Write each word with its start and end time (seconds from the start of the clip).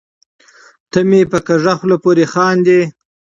ته 0.91 0.99
مې 1.09 1.21
په 1.31 1.39
کږه 1.47 1.73
خوله 1.79 1.97
پورې 2.03 2.25
خاندې. 2.33 2.79